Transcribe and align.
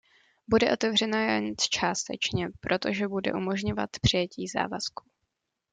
Bude 0.47 0.71
otevřená 0.73 1.33
jen 1.33 1.53
částečně, 1.69 2.49
protože 2.59 3.07
bude 3.07 3.33
umožňovat 3.33 3.89
přijetí 4.01 4.47
závazků. 4.47 5.03